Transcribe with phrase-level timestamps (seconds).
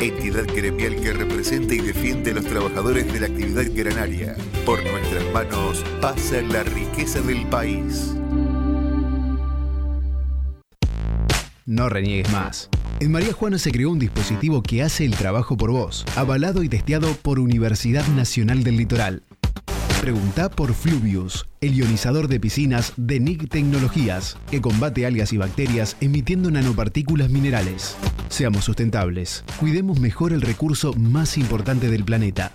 [0.00, 4.36] entidad gremial que representa y defiende a los trabajadores de la actividad granaria.
[4.64, 8.14] Por nuestras manos pasa la riqueza del país.
[11.66, 12.70] No reniegues más.
[13.00, 16.68] En María Juana se creó un dispositivo que hace el trabajo por vos, avalado y
[16.68, 19.22] testeado por Universidad Nacional del Litoral.
[20.00, 25.96] Pregunta por Fluvius, el ionizador de piscinas de NIC Tecnologías, que combate algas y bacterias
[26.00, 27.96] emitiendo nanopartículas minerales.
[28.28, 32.52] Seamos sustentables, cuidemos mejor el recurso más importante del planeta.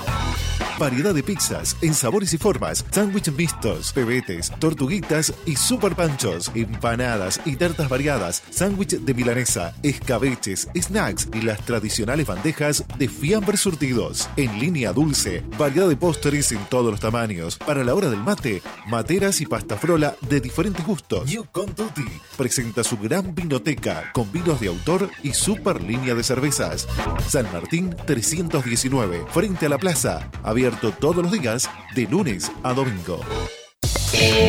[0.80, 7.41] Variedad de pizzas en sabores y formas, sándwiches mixtos, pebetes, tortuguitas y super panchos, empanadas
[7.44, 14.30] y tartas variadas, sándwich de milanesa, escabeches, snacks y las tradicionales bandejas de fiambre surtidos.
[14.38, 17.58] En línea dulce, variedad de postres en todos los tamaños.
[17.58, 21.25] Para la hora del mate, materas y pasta frola de diferentes gustos.
[21.30, 22.05] New Contuti
[22.38, 26.88] presenta su gran vinoteca con vinos de autor y super línea de cervezas.
[27.27, 33.19] San Martín 319, frente a la plaza, abierto todos los días de lunes a domingo.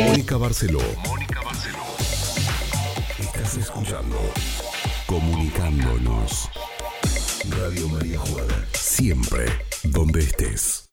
[0.07, 0.81] Mónica Barceló.
[1.09, 1.85] Mónica Barceló.
[3.19, 4.17] Estás escuchando
[5.07, 6.51] Comunicándonos.
[7.49, 8.67] Radio María Juana.
[8.75, 9.47] Siempre
[9.85, 10.91] donde estés.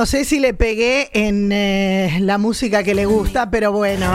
[0.00, 4.14] No sé si le pegué en eh, la música que le gusta, pero bueno,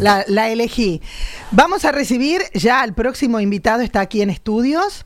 [0.00, 1.02] la, elegí.
[1.50, 5.04] Vamos a recibir ya al próximo invitado, está aquí en estudios.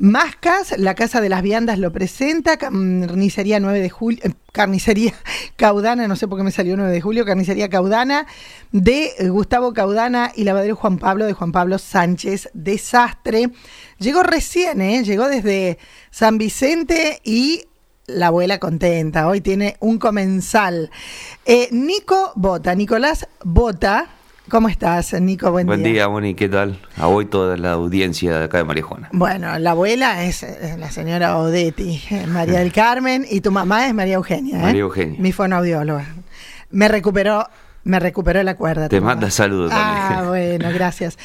[0.00, 5.14] Mascas, la Casa de las Viandas lo presenta, Carnicería 9 de julio, eh, Carnicería
[5.56, 8.26] Caudana, no sé por qué me salió 9 de julio, Carnicería Caudana
[8.72, 13.50] de Gustavo Caudana y Lavadero Juan Pablo de Juan Pablo Sánchez Desastre.
[13.98, 15.04] Llegó recién, ¿eh?
[15.04, 15.78] llegó desde
[16.10, 17.66] San Vicente y
[18.12, 19.26] la abuela contenta.
[19.28, 20.90] Hoy tiene un comensal.
[21.44, 24.06] Eh, Nico Bota, Nicolás Bota.
[24.50, 25.50] ¿Cómo estás, Nico?
[25.52, 25.92] Buen, Buen día.
[25.92, 26.78] día, Moni, ¿qué tal?
[26.96, 29.08] A hoy toda la audiencia de acá de María Juana.
[29.12, 30.44] Bueno, la abuela es
[30.78, 34.58] la señora Odetti, eh, María del Carmen, y tu mamá es María Eugenia.
[34.58, 34.62] ¿eh?
[34.62, 35.20] María Eugenia.
[35.20, 36.06] Mi fonoaudióloga.
[36.70, 37.46] Me recuperó,
[37.84, 38.88] me recuperó la cuerda.
[38.88, 40.58] Te manda saludos Ah, también.
[40.58, 41.18] bueno, gracias.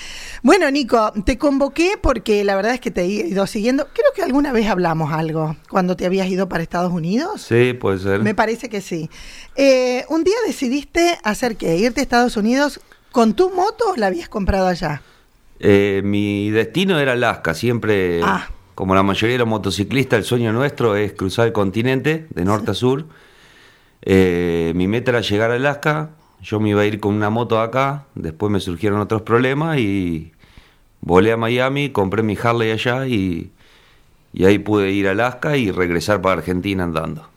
[0.43, 3.87] Bueno, Nico, te convoqué porque la verdad es que te he ido siguiendo.
[3.93, 7.41] Creo que alguna vez hablamos algo cuando te habías ido para Estados Unidos.
[7.43, 8.21] Sí, puede ser.
[8.21, 9.09] Me parece que sí.
[9.55, 11.77] Eh, un día decidiste hacer qué?
[11.77, 12.79] Irte a Estados Unidos
[13.11, 15.01] con tu moto o la habías comprado allá?
[15.59, 18.47] Eh, mi destino era Alaska, siempre, Ah.
[18.75, 22.71] como la mayoría de los motociclistas, el sueño nuestro es cruzar el continente de norte
[22.71, 23.05] a sur.
[24.03, 27.59] Eh, mi meta era llegar a Alaska, yo me iba a ir con una moto
[27.59, 30.31] acá, después me surgieron otros problemas y
[31.01, 33.51] volé a Miami, compré mi Harley allá y,
[34.33, 37.29] y ahí pude ir a Alaska y regresar para Argentina andando.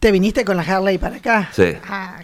[0.00, 1.50] ¿Te viniste con la Harley para acá?
[1.52, 1.72] Sí.
[1.88, 2.22] Ah,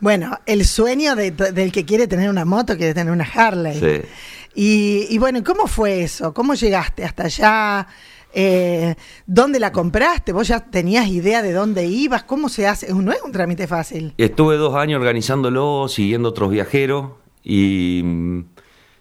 [0.00, 3.78] Bueno, el sueño de- del que quiere tener una moto, quiere tener una Harley.
[3.78, 4.08] Sí.
[4.54, 6.32] Y, y bueno, ¿cómo fue eso?
[6.32, 7.86] ¿Cómo llegaste hasta allá?
[8.32, 8.94] Eh,
[9.26, 10.32] ¿Dónde la compraste?
[10.32, 12.24] ¿Vos ya tenías idea de dónde ibas?
[12.24, 12.92] ¿Cómo se hace?
[12.92, 14.14] No es un trámite fácil.
[14.18, 18.40] Estuve dos años organizándolo, siguiendo otros viajeros y mm,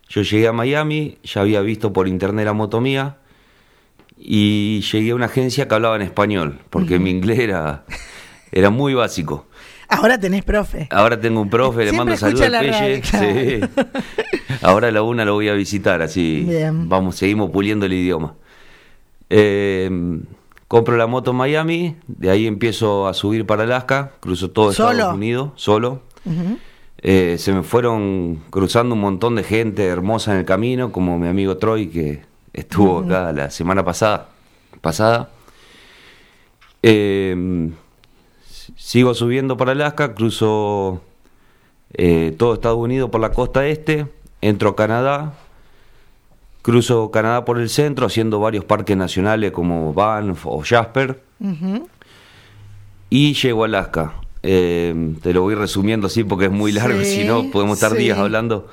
[0.10, 3.18] yo llegué a Miami, ya había visto por internet la moto mía
[4.18, 7.86] y llegué a una agencia que hablaba en español, porque mi inglés era,
[8.52, 9.46] era muy básico.
[9.88, 10.88] Ahora tenés profe.
[10.92, 12.72] Ahora tengo un profe, le mando saludos al Pelle.
[12.72, 13.28] radio, claro.
[13.34, 13.84] sí.
[14.62, 16.88] Ahora a la una lo voy a visitar, así Bien.
[16.88, 18.36] vamos, seguimos puliendo el idioma.
[19.30, 19.90] Eh,
[20.68, 24.92] compro la moto en Miami, de ahí empiezo a subir para Alaska, cruzo todo ¿Solo?
[24.92, 26.02] Estados Unidos, solo.
[27.02, 31.28] Eh, se me fueron cruzando un montón de gente hermosa en el camino, como mi
[31.28, 32.22] amigo Troy, que
[32.54, 34.30] estuvo acá la semana pasada.
[34.82, 35.30] pasada.
[36.84, 37.72] Eh,
[38.76, 41.02] sigo subiendo para Alaska, cruzo
[41.94, 44.08] eh, todo Estados Unidos por la costa este,
[44.42, 45.34] entro a Canadá,
[46.62, 51.22] cruzo Canadá por el centro, haciendo varios parques nacionales como Banff o Jasper,
[53.10, 54.14] y llego a Alaska.
[54.44, 57.92] Eh, te lo voy resumiendo así porque es muy largo, Sí, si no podemos estar
[57.92, 58.04] sí.
[58.04, 58.68] días hablando.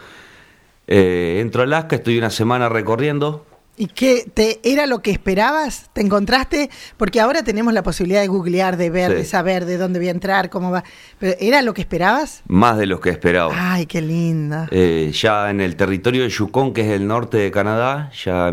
[0.86, 3.44] Eh, entro a Alaska, estoy una semana recorriendo.
[3.78, 5.90] ¿Y qué te, era lo que esperabas?
[5.93, 6.70] ¿Te encontraste?
[6.96, 9.17] Porque ahora tenemos la posibilidad de googlear, de ver, Sí.
[9.19, 10.82] de saber de dónde voy a entrar, cómo va.
[11.19, 12.43] Pero ¿era lo que esperabas?
[12.46, 13.52] Más de lo que esperaba.
[13.55, 14.67] Ay, qué linda.
[14.70, 18.50] Eh, ya en el territorio de Yukon, que es el norte de Canadá, ya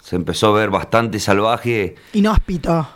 [0.00, 1.96] se empezó a ver bastante salvaje.
[2.12, 2.88] Inhóspito.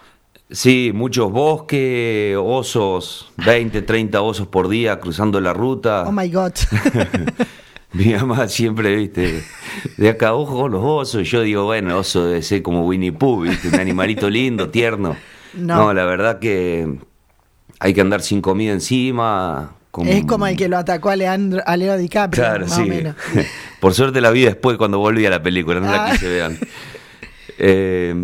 [0.52, 6.04] Sí, muchos bosques, osos, 20, 30 osos por día cruzando la ruta.
[6.06, 6.52] Oh my God.
[7.92, 9.42] Mi mamá siempre, viste,
[9.96, 11.28] de acá ojo con los osos.
[11.28, 15.16] Yo digo, bueno, oso debe ser como Winnie Pooh, viste, un animalito lindo, tierno.
[15.54, 15.76] No.
[15.76, 15.92] No.
[15.94, 16.98] la verdad que
[17.80, 19.72] hay que andar sin comida encima.
[19.90, 22.82] con- Es como el que lo atacó a, Leandro, a Leo DiCaprio, Claro, más sí.
[22.82, 23.16] o menos.
[23.80, 26.10] Por suerte la vi después cuando volví a la película, no la Ah.
[26.12, 26.52] quise ver.
[27.58, 28.14] Eh,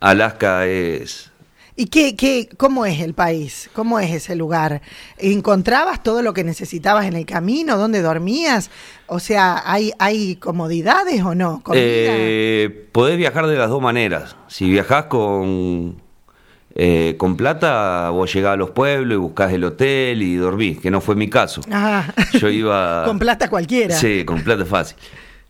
[0.00, 1.30] Alaska es...
[1.76, 3.68] ¿Y qué, qué, cómo es el país?
[3.72, 4.80] ¿Cómo es ese lugar?
[5.18, 7.76] ¿Encontrabas todo lo que necesitabas en el camino?
[7.76, 8.70] ¿Dónde dormías?
[9.08, 11.62] O sea, ¿hay, hay comodidades o no?
[11.72, 14.36] Eh, podés viajar de las dos maneras.
[14.46, 16.00] Si viajás con,
[16.76, 20.92] eh, con plata, vos llegás a los pueblos y buscás el hotel y dormís, que
[20.92, 21.60] no fue mi caso.
[21.72, 22.06] Ah.
[22.34, 23.02] Yo iba...
[23.06, 23.96] Con plata cualquiera.
[23.96, 24.96] Sí, con plata fácil.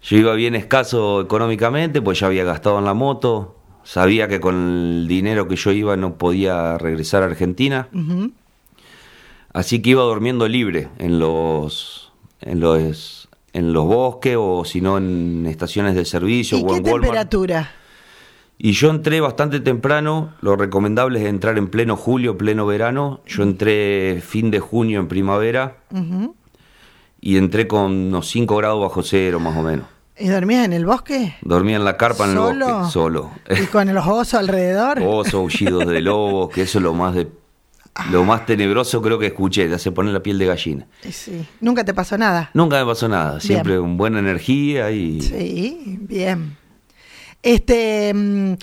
[0.02, 3.56] Yo iba bien escaso económicamente, pues ya había gastado en la moto.
[3.84, 7.88] Sabía que con el dinero que yo iba no podía regresar a Argentina.
[9.52, 14.98] Así que iba durmiendo libre en los en los en los bosques o si no
[14.98, 17.02] en estaciones de servicio ¿Y o qué en Walmart.
[17.02, 17.70] temperatura?
[18.58, 23.20] Y yo entré bastante temprano, lo recomendable es entrar en pleno julio, pleno verano.
[23.26, 25.78] Yo entré fin de junio en primavera
[27.20, 29.86] y entré con unos 5 grados bajo cero más o menos.
[30.16, 31.34] ¿Y dormías en el bosque?
[31.42, 32.66] Dormía en la carpa en el ¿Solo?
[32.78, 33.30] bosque, solo.
[33.62, 35.00] ¿Y con los osos alrededor?
[35.04, 37.28] Osos, aullidos de lobos, que eso es lo más de
[38.10, 40.86] lo más tenebroso creo que escuché, te hace poner la piel de gallina.
[41.08, 41.46] Sí.
[41.60, 42.50] ¿Nunca te pasó nada?
[42.52, 43.82] Nunca me pasó nada, siempre Bien.
[43.82, 46.56] con buena energía y Sí, bien.
[47.42, 48.54] Este, mm,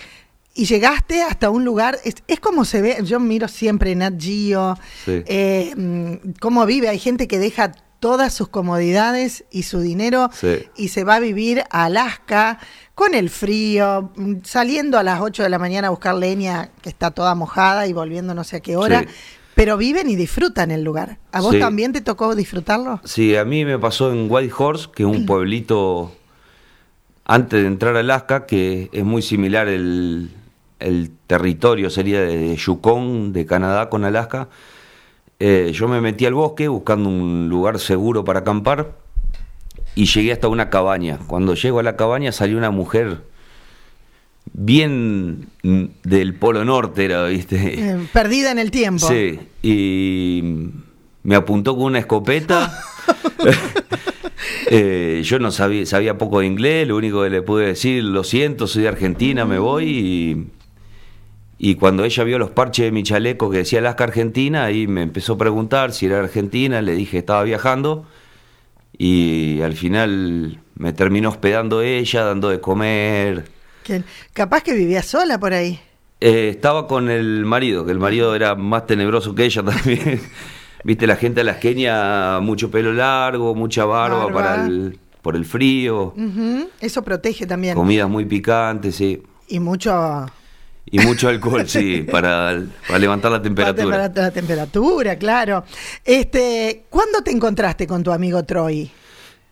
[0.56, 4.78] y llegaste hasta un lugar, es, es como se ve, yo miro siempre Nat Geo,
[5.06, 5.24] Sí.
[5.26, 7.72] eh, mm, cómo vive, hay gente que deja
[8.02, 10.66] todas sus comodidades y su dinero Sí.
[10.76, 12.60] y se va a vivir a Alaska
[12.96, 14.12] con el frío,
[14.44, 17.94] saliendo a las 8 de la mañana a buscar leña que está toda mojada y
[17.94, 19.08] volviendo no sé a qué hora, Sí.
[19.56, 21.20] pero viven y disfrutan el lugar.
[21.32, 21.60] ¿A vos Sí.
[21.60, 23.00] también te tocó disfrutarlo?
[23.06, 26.12] Sí, a mí me pasó en Whitehorse, que es un pueblito
[27.26, 30.32] antes de entrar a Alaska, que es muy similar el,
[30.80, 34.50] el territorio, sería de Yukon, de Canadá con Alaska.
[35.44, 38.92] Eh, yo me metí al bosque buscando un lugar seguro para acampar
[39.96, 41.18] y llegué hasta una cabaña.
[41.26, 43.24] Cuando llego a la cabaña salió una mujer
[44.54, 45.48] bien
[46.04, 47.74] del Polo Norte, era, ¿viste?
[47.74, 49.08] Eh, perdida en el tiempo.
[49.08, 50.70] Sí, y
[51.24, 52.72] me apuntó con una escopeta.
[54.74, 58.24] Eh, yo no sabía, sabía poco de inglés, lo único que le pude decir, lo
[58.24, 59.90] siento, soy de Argentina, me voy.
[59.90, 60.48] Y,
[61.64, 65.04] y cuando ella vio los parches de mi chaleco que decía Alaska Argentina, ahí me
[65.04, 68.08] empezó a preguntar si era argentina, le dije que estaba viajando.
[68.98, 73.46] Y al final me terminó hospedando ella, dando de comer.
[74.34, 75.80] Capaz que vivía sola por ahí.
[76.20, 80.20] Eh, estaba con el marido, que el marido era más tenebroso que ella también.
[80.84, 84.34] Viste, la gente alasqueña, mucho pelo largo, mucha barba, Barba.
[84.34, 86.16] para el, por el frío,
[86.80, 87.76] Eso protege también.
[87.76, 89.22] comidas muy picantes, sí.
[89.48, 90.26] Y mucho...
[90.86, 93.98] Y mucho alcohol, sí, para, para levantar la temperatura.
[93.98, 95.64] La, la temperatura, claro.
[96.04, 98.92] Este, ¿Cuándo te encontraste con tu amigo Troy?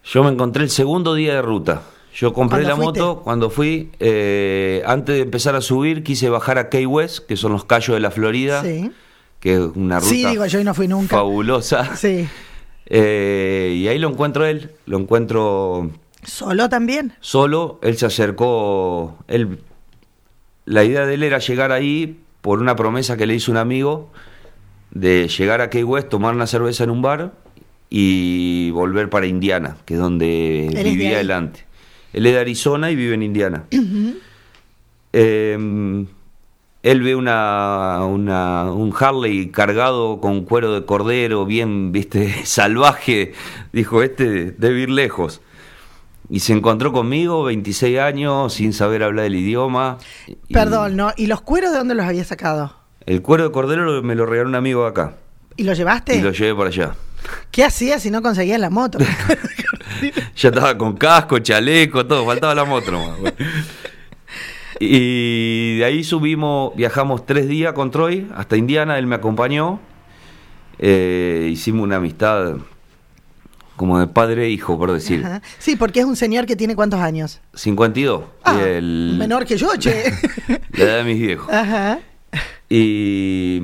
[0.03, 1.83] Yo me encontré el segundo día de ruta.
[2.15, 2.99] Yo compré ¿Cuándo la fuiste?
[3.01, 3.91] moto cuando fui.
[3.99, 7.95] eh, antes de empezar a subir, quise bajar a Key West, que son los callos
[7.95, 8.91] de la Florida, Sí.
[9.39, 11.15] que es una ruta Sí, digo, yo no fui nunca.
[11.15, 11.95] fabulosa.
[11.95, 12.27] Sí.
[12.87, 15.91] Eh, y ahí lo encuentro él, lo encuentro
[16.23, 17.13] ¿Solo también?
[17.21, 17.79] solo.
[17.83, 19.17] Él se acercó.
[19.27, 19.59] Él,
[20.69, 24.11] la idea de él era llegar ahí por una promesa que le hizo un amigo
[24.91, 27.33] de llegar a Key West, tomar una cerveza en un bar
[27.89, 31.21] y volver para Indiana, que es donde Él es vivía ahí.
[31.21, 31.65] él antes.
[32.13, 33.63] Él es de Arizona y vive en Indiana.
[35.13, 36.05] Eh,
[36.81, 43.33] él ve una, una- un Harley cargado con cuero de cordero, bien, viste, salvaje.
[43.73, 45.41] Dijo, este debe ir lejos.
[46.29, 49.97] Y se encontró conmigo, 26 años, sin saber hablar el idioma.
[50.27, 51.11] Y Perdón, ¿no?
[51.17, 52.75] ¿Y los cueros de dónde los había sacado?
[53.05, 55.15] El cuero de cordero lo- me lo regaló un amigo de acá.
[55.57, 56.15] ¿Y los llevaste?
[56.17, 56.95] Y lo llevé para allá.
[57.51, 58.99] ¿Qué hacías si no conseguías la moto?
[60.37, 63.17] Ya estaba con casco, chaleco, todo, faltaba la moto nomás.
[64.79, 69.79] Y de ahí subimos, viajamos tres días con Troy hasta Indiana, él me acompañó.
[70.77, 72.55] Eh, hicimos una amistad
[73.79, 75.23] como de padre e hijo, por decir.
[75.25, 75.41] Ajá.
[75.57, 77.39] Sí, porque es un señor que tiene cuántos años.
[77.53, 78.23] 52.
[78.43, 80.03] Ah, y el- menor que yo, che.
[80.73, 81.49] La edad de mis viejos.
[81.49, 81.99] Ajá.
[82.67, 83.61] Y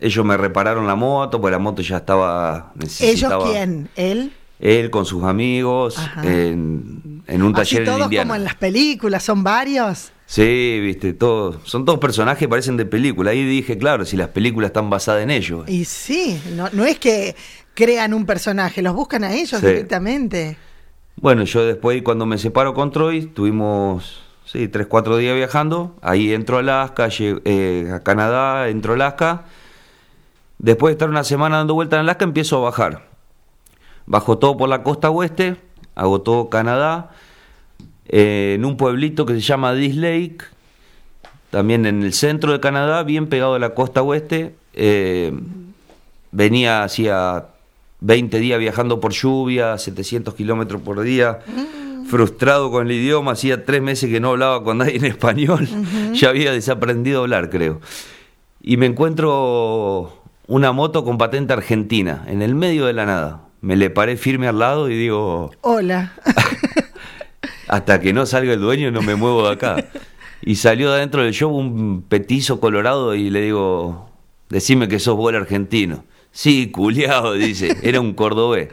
[0.00, 2.72] ellos me repararon la moto, pues la moto ya estaba...
[2.76, 3.90] ¿Ellos necesitaba- quién?
[3.96, 4.32] ¿Él?
[4.58, 8.24] Él con sus amigos en, en un Así taller en todos Indiana.
[8.28, 10.12] como en las películas, son varios.
[10.26, 13.30] Sí, viste, todos, son todos personajes que parecen de película.
[13.32, 15.68] Ahí dije, claro, si las películas están basadas en ellos.
[15.68, 17.34] Y sí, no, no es que
[17.74, 19.66] crean un personaje, los buscan a ellos Sí.
[19.66, 20.56] directamente.
[21.16, 25.96] Bueno, yo después cuando me separo con Troy, tuvimos, sí, tres, cuatro días viajando.
[26.02, 29.44] Ahí entro a Alaska, eh, a Canadá, entro a Alaska.
[30.58, 33.08] Después de estar una semana dando vueltas en Alaska, empiezo a bajar.
[34.06, 35.56] Bajo todo por la costa oeste,
[35.94, 37.10] hago todo Canadá,
[38.08, 40.38] eh, en un pueblito que se llama Dis Lake,
[41.50, 44.54] también en el centro de Canadá, bien pegado a la costa oeste.
[44.72, 45.32] eh,
[46.32, 47.46] venía hacía
[48.00, 51.40] 20 días viajando por lluvia, 700 kilómetros por día,
[52.06, 55.68] frustrado con el idioma, hacía tres meses que no hablaba con nadie en español,
[56.12, 57.80] ya había desaprendido a hablar, creo.
[58.62, 63.42] Y me encuentro una moto con patente argentina, en el medio de la nada.
[63.60, 66.14] Me le paré firme al lado y digo, Hola.
[67.70, 69.76] hasta que no salga el dueño no me muevo de acá.
[70.42, 74.10] Y salió de adentro del show un petizo colorado y le digo,
[74.48, 76.04] decime que sos vos el argentino.
[76.32, 77.76] Sí, culiado, dice.
[77.82, 78.68] Era un cordobés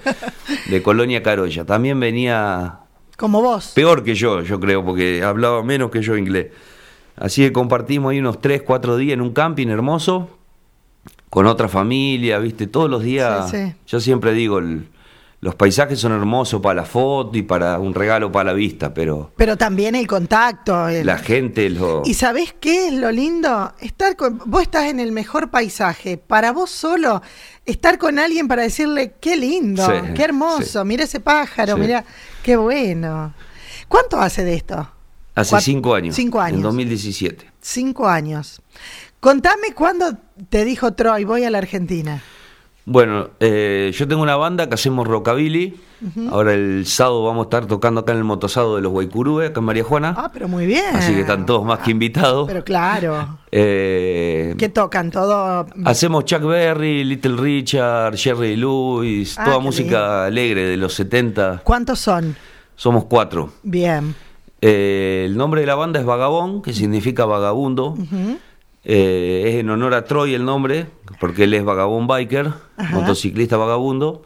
[0.70, 1.66] de Colonia Carolla.
[1.66, 2.80] También venía
[3.18, 3.72] Como vos.
[3.76, 6.48] peor que yo, yo creo, porque hablaba menos que yo inglés.
[7.16, 10.30] Así que compartimos ahí unos 3, 4 días en un camping hermoso,
[11.32, 13.50] con otra familia, viste, todos los días.
[13.50, 13.74] Sí, sí.
[13.88, 14.88] Yo siempre digo, el-
[15.48, 19.32] los paisajes son hermosos para la foto y para un regalo para la vista, pero
[19.38, 20.90] Pero también el contacto.
[20.90, 22.02] el- la gente lo...
[22.04, 23.72] ¿Y sabés qué es lo lindo?
[23.80, 24.42] Estar con.
[24.46, 26.18] Vos estás en el mejor paisaje.
[26.18, 27.22] Para vos solo,
[27.66, 30.86] estar con alguien para decirle qué lindo, Sí, qué hermoso, sí.
[30.86, 31.80] mira ese pájaro, Sí.
[31.80, 32.04] mira
[32.44, 33.34] qué bueno.
[33.88, 34.92] ¿Cuánto hace de esto?
[35.34, 36.14] Hace cinco años.
[36.14, 36.58] Cinco años.
[36.58, 37.50] En 2017.
[37.62, 38.62] Cinco años.
[39.22, 40.18] Contame cuándo
[40.50, 42.22] te dijo Troy, voy a la Argentina.
[42.90, 45.76] Bueno, eh, yo tengo una banda que hacemos rockabilly.
[46.32, 49.60] Ahora el sábado vamos a estar tocando acá en el motosado de los Guaycurúes, acá
[49.60, 50.16] en María Juana.
[50.18, 50.96] Ah, pero muy bien.
[50.96, 52.48] Así que están todos más que invitados.
[52.48, 53.40] Pero claro.
[53.52, 55.12] Eh, ¿Qué tocan?
[55.12, 55.66] Todo.
[55.84, 61.64] hacemos Chuck Berry, Little Richard, Jerry Lewis, Ah, toda música alegre de los 70.
[61.66, 62.38] ¿Cuántos son?
[62.78, 63.52] Somos cuatro.
[63.64, 64.16] Bien.
[64.62, 67.98] Eh, el nombre de la banda es Vagabón, que significa vagabundo.
[68.90, 70.88] Eh, es en honor a Troy el nombre,
[71.20, 72.96] porque él es vagabón biker, Ajá.
[72.96, 74.24] motociclista vagabundo.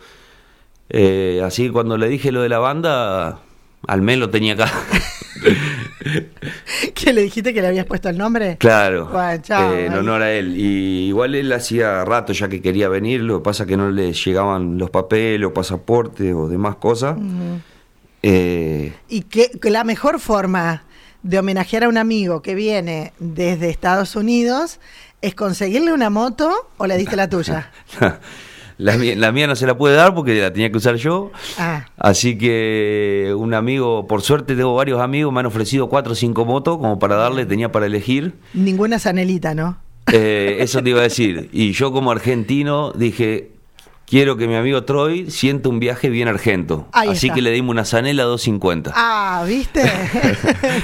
[0.89, 3.39] Eh, así que cuando le dije lo de la banda,
[3.87, 4.71] al menos lo tenía acá.
[6.93, 8.57] ¿Qué le dijiste que le habías puesto el nombre?
[8.59, 10.55] claro, Bueno, chao, eh, en honor a él.
[10.55, 14.13] Y igual él hacía rato ya que quería venir, lo que pasa que no le
[14.13, 17.17] llegaban los papeles o pasaportes o demás cosas.
[18.21, 20.83] Y que, que la mejor forma
[21.23, 24.79] de homenajear a un amigo que viene desde Estados Unidos
[25.21, 27.71] es conseguirle una moto o le diste la tuya.
[28.77, 31.31] la, mía, la mía no se la puede dar porque la tenía que usar yo.
[31.59, 36.15] Ah, Así que un amigo, por suerte tengo varios amigos, me han ofrecido cuatro o
[36.15, 38.33] cinco motos como para darle, tenía para elegir.
[38.53, 39.77] ninguna zanelita, ¿no?
[40.11, 41.49] Eh, eso te iba a decir.
[41.53, 43.50] Y yo como argentino dije,
[44.11, 46.85] quiero que mi amigo Troy sienta un viaje bien argento.
[46.91, 47.35] Ahí Así está.
[47.35, 48.91] que le dimos una Zanela 250.
[48.93, 49.81] Ah, ¿viste?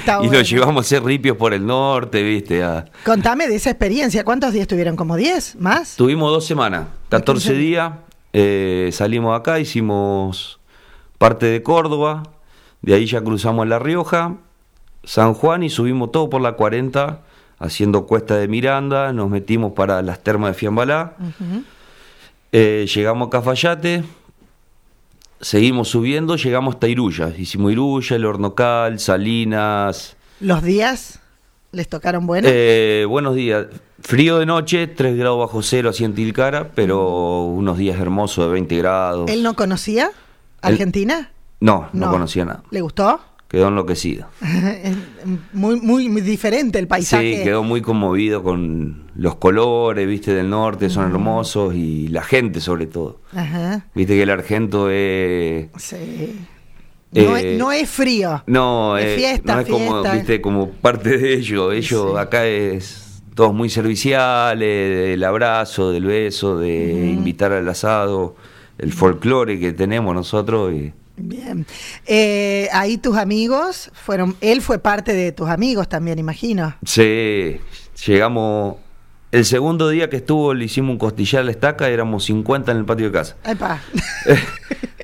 [0.08, 0.32] Y bueno.
[0.34, 2.64] lo llevamos a hacer ripios por el norte, viste.
[3.06, 4.24] Contame de esa experiencia.
[4.24, 4.96] ¿Cuántos días tuvieron?
[4.96, 5.58] ¿Como 10?
[5.60, 5.96] ¿Más?
[5.98, 7.54] Tuvimos dos semanas, 14 14.
[7.54, 7.92] días.
[8.34, 10.60] eh, salimos acá, hicimos
[11.18, 12.24] parte de Córdoba.
[12.82, 14.36] De ahí ya cruzamos La Rioja,
[15.04, 17.22] San Juan y subimos todo por la 40,
[17.60, 19.12] haciendo Cuesta de Miranda.
[19.12, 21.14] Nos metimos para las termas de Fiambalá.
[22.52, 24.04] Eh, llegamos a Cafayate.
[25.40, 27.34] Seguimos subiendo, llegamos hasta Iruya.
[27.38, 30.16] Hicimos Iruya, El Hornocal, Salinas.
[30.40, 31.20] ¿Los días
[31.72, 32.50] les tocaron buenos?
[32.54, 33.68] Eh, buenos días.
[34.00, 38.52] Frío de noche, 3 grados bajo cero así en Tilcara, pero unos días hermosos de
[38.54, 39.30] 20 grados.
[39.30, 40.12] ¿Él no conocía
[40.62, 41.32] Argentina?
[41.60, 42.64] No, no, conocía nada.
[42.72, 43.20] ¿Le gustó?
[43.48, 44.28] Quedó enloquecido.
[45.54, 47.38] muy, muy, muy diferente el paisaje.
[47.38, 52.60] Sí, quedó muy conmovido con los colores, viste, del norte, son hermosos y la gente
[52.60, 53.22] sobre todo.
[53.34, 53.86] Ajá.
[53.96, 55.68] Viste que el argento es...
[55.78, 56.36] Sí.
[57.14, 58.44] No, Eh, es, no es frío.
[58.48, 61.74] No, Es eh, fiesta, no es como, viste, como parte de ellos.
[61.74, 62.18] Ellos Sí.
[62.18, 68.36] acá es todos muy serviciales, del abrazo, del beso, de invitar al asado,
[68.78, 70.74] el folclore que tenemos nosotros.
[70.74, 71.66] Y, Bien.
[72.06, 74.36] Eh, ahí tus amigos fueron.
[74.40, 76.76] Él fue parte de tus amigos también, imagino.
[76.86, 77.60] sí,
[78.06, 78.78] llegamos.
[79.30, 82.78] El segundo día que estuvo, le hicimos un costillar a la estaca, éramos 50 en
[82.78, 83.36] el patio de casa.
[83.44, 83.82] Epa.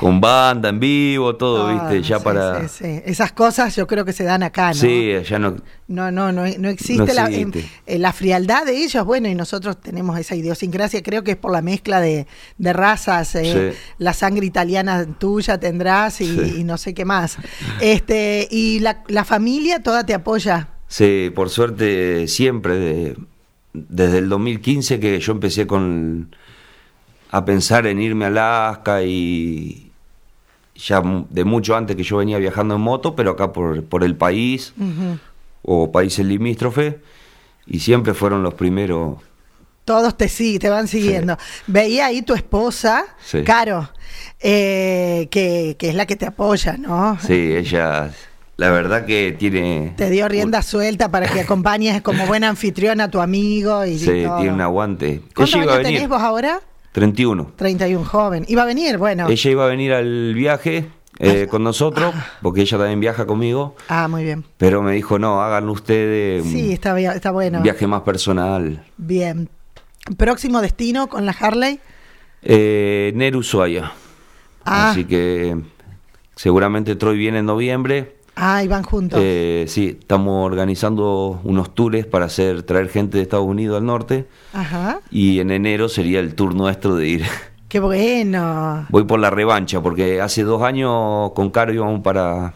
[0.00, 2.08] Con banda, en vivo, todo, Ah, ¿viste?
[2.08, 2.66] Ya sí, para...
[2.68, 3.02] sí, sí.
[3.04, 4.74] Esas cosas yo creo que se dan acá, ¿no?
[4.74, 5.56] Sí, ya no...
[5.88, 7.52] No, no, no, no existe, No la, en-
[7.86, 11.52] en la frialdad de ellos, bueno, y nosotros tenemos esa idiosincrasia, creo que es por
[11.52, 12.26] la mezcla de,
[12.58, 13.78] de razas, eh, Sí.
[13.98, 17.36] la sangre italiana tuya tendrás y, no sé qué más.
[17.80, 20.68] Este, y la, la familia toda te apoya.
[20.88, 23.16] Sí, por suerte siempre, de-
[23.74, 26.34] desde el 2015 que yo empecé con
[27.32, 29.89] a pensar en irme a Alaska y
[30.86, 34.16] ya de mucho antes que yo venía viajando en moto, pero acá por, por el
[34.16, 35.18] país Ujú.
[35.62, 36.96] o países limítrofes
[37.66, 39.18] y siempre fueron los primeros.
[39.84, 41.36] Todos te sí, te van siguiendo.
[41.66, 43.42] Veía ahí tu esposa, Sí.
[43.42, 43.90] Caro,
[44.38, 47.18] eh, que, que es la que te apoya, ¿no?
[47.20, 48.10] Sí, ella,
[48.56, 49.92] la verdad que tiene...
[49.96, 54.22] Te dio rienda suelta para que acompañes como buena anfitriona a tu amigo y Sí,
[54.24, 54.36] todo.
[54.38, 55.22] tiene un aguante.
[55.34, 56.60] ¿Cuántos años tenés vos ahora?
[56.92, 57.52] 31.
[57.56, 58.44] 31, joven.
[58.48, 59.28] Iba a venir, bueno.
[59.28, 63.76] Ella iba a venir al viaje eh, con nosotros, porque ella también viaja conmigo.
[63.88, 64.44] Ah, muy bien.
[64.56, 67.60] Pero me dijo, no, háganlo ustedes Sí, está, bien, está bueno.
[67.62, 68.84] viaje más personal.
[68.96, 69.48] Bien.
[70.16, 71.78] Próximo destino con la Harley.
[72.42, 73.92] Eh, Ner Ushuaia.
[74.64, 74.90] Ah.
[74.90, 75.56] Así que
[76.36, 78.16] seguramente Troy viene en noviembre.
[78.40, 79.20] Ah, y van juntos.
[79.22, 84.26] Eh, sí, estamos organizando unos tours para hacer traer gente de Estados Unidos al norte.
[84.54, 85.00] Ajá.
[85.10, 87.24] Y en enero sería el tour nuestro de ir.
[87.68, 88.86] Qué bueno.
[88.88, 92.54] Voy por la revancha, porque hace dos años con Caro íbamos para,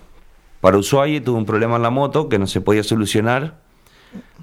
[0.60, 3.63] para Ushuaia y tuve un problema en la moto que no se podía solucionar.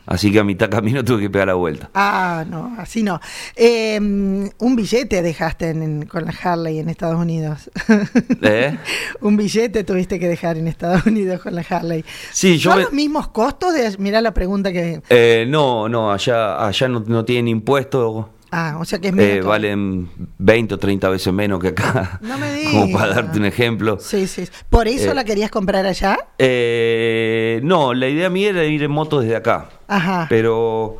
[0.05, 1.89] Así que a mitad camino tuve que pegar la vuelta.
[1.93, 3.19] Ah, no, así no.
[3.55, 7.69] Eh, un billete dejaste en- en- con la Harley en Estados Unidos.
[8.41, 8.77] ¿Eh?
[9.21, 12.03] un billete tuviste que dejar en Estados Unidos con la Harley.
[12.31, 13.73] Sí, yo ¿Son me- los mismos costos?
[13.73, 15.01] De, mirá la pregunta que...
[15.09, 18.25] Eh, no, no, allá, allá no, no tienen impuestos.
[18.53, 22.19] Ah, o sea que es Eh, menos valen 20 o 30 veces menos que acá.
[22.21, 23.15] No me Como para digas.
[23.15, 23.97] darte un ejemplo.
[23.99, 24.43] Sí, sí.
[24.69, 26.17] ¿Por eso Eh, la querías comprar allá?
[26.37, 29.69] Eh, no, la idea mía era ir en moto desde acá.
[29.87, 30.25] Ajá.
[30.29, 30.97] Pero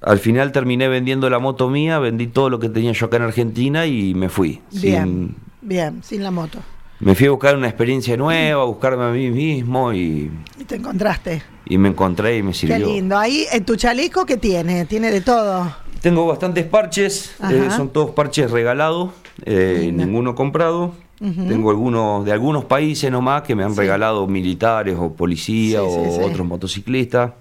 [0.00, 3.22] al final terminé vendiendo la moto mía, vendí todo lo que tenía yo acá en
[3.24, 4.60] Argentina y me fui.
[4.72, 6.60] Bien, Sin- bien, sin la moto.
[7.00, 10.76] me fui a buscar una experiencia nueva, a buscarme a mí mismo y, Y te
[10.76, 11.42] encontraste.
[11.66, 12.86] y me encontré y me Qué sirvió.
[12.86, 13.18] lindo.
[13.18, 14.84] Ahí, en tu chaleco, ¿qué tiene?
[14.86, 15.84] Tiene de todo.
[16.00, 19.10] Tengo bastantes parches, eh, son todos parches regalados,
[19.44, 20.94] eh, ninguno comprado.
[21.18, 23.78] Tengo algunos de algunos países nomás que me han Sí.
[23.80, 26.20] regalado militares o policías Sí, o sí.
[26.22, 27.32] otros motociclistas.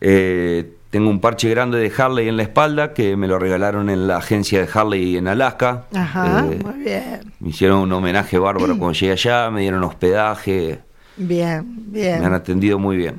[0.00, 4.06] Eh, tengo un parche grande de Harley en la espalda que me lo regalaron en
[4.06, 5.86] la agencia de Harley en Alaska.
[5.92, 7.20] Ajá, Eh, muy bien.
[7.40, 10.78] me hicieron un homenaje bárbaro cuando llegué allá, me dieron hospedaje,
[11.16, 12.20] Bien, bien.
[12.20, 13.16] me han atendido muy bien.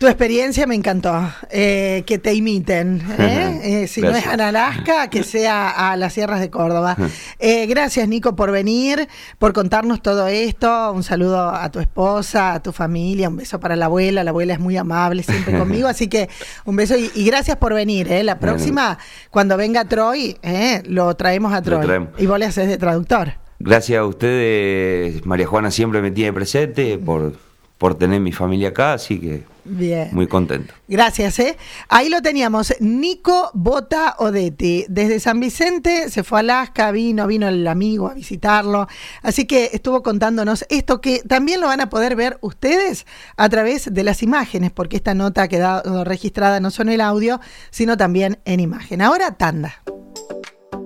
[0.00, 1.30] Tu experiencia me encantó.
[1.50, 3.02] Eh, que te imiten.
[3.18, 3.82] ¿eh?
[3.82, 6.96] Eh, si no es en Alaska, que sea a las sierras de Córdoba.
[7.38, 9.08] Gracias, Nico, por venir,
[9.38, 10.90] por contarnos todo esto.
[10.94, 13.28] Un saludo a tu esposa, a tu familia.
[13.28, 14.24] Un beso para la abuela.
[14.24, 15.86] La abuela es muy amable siempre conmigo.
[15.86, 16.30] Así que
[16.64, 18.08] un beso y, y gracias por venir.
[18.24, 18.96] La próxima,
[19.28, 20.38] cuando venga Troy,
[20.84, 21.84] lo traemos a Troy.
[21.84, 22.08] traemos.
[22.16, 23.34] Y vos le haces de traductor.
[23.58, 27.34] Gracias a ustedes, María Juana siempre me tiene presente por,
[27.76, 30.08] por tener mi familia acá, así que Bien.
[30.12, 30.74] muy contento.
[30.88, 31.56] Gracias, ¿eh?
[31.88, 34.84] Ahí lo teníamos, Nico Bota Odetti.
[34.88, 38.88] Desde San Vicente se fue a Alaska, vino, vino el amigo a visitarlo.
[39.22, 43.92] Así que estuvo contándonos esto que también lo van a poder ver ustedes a través
[43.92, 47.96] de las imágenes, porque esta nota ha quedado registrada no solo en el audio, sino
[47.96, 49.02] también en imagen.
[49.02, 49.82] Ahora, tanda.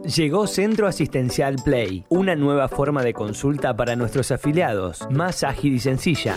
[0.04, 5.78] Llegó Centro Asistencial Play, una nueva forma de consulta para nuestros afiliados, más ágil y
[5.78, 6.36] sencilla.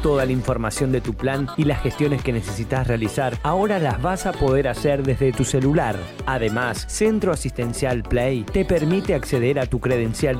[0.00, 4.26] Toda la información de tu plan y las gestiones que necesitas realizar ahora las vas
[4.26, 5.96] a poder hacer desde tu celular.
[6.26, 10.38] Además, Centro Asistencial Play te permite acceder a tu credencial